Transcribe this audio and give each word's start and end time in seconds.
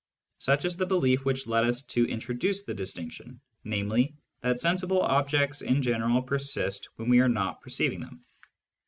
Such 0.39 0.65
is 0.65 0.77
the 0.77 0.87
belief 0.87 1.25
which 1.25 1.45
led 1.45 1.63
us 1.63 1.83
to 1.83 2.07
introduce 2.09 2.63
the 2.63 2.73
distinction, 2.73 3.39
namely, 3.63 4.15
that 4.41 4.59
sensible 4.59 5.03
objects 5.03 5.61
in 5.61 5.83
general 5.83 6.23
persist 6.23 6.89
when 6.95 7.07
we 7.07 7.19
are 7.19 7.29
not 7.29 7.61
perceiving 7.61 7.99
them. 7.99 8.25